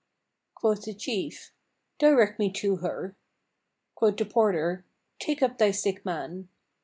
Quoth 0.55 0.85
the 0.85 0.95
chief, 0.95 1.51
"Direct 1.99 2.39
me 2.39 2.51
to 2.53 2.77
her;" 2.77 3.15
quoth 3.93 4.17
the 4.17 4.25
porter, 4.25 4.83
"Take 5.19 5.43
up 5.43 5.59
thy 5.59 5.69
sick 5.69 6.03
man." 6.03 6.49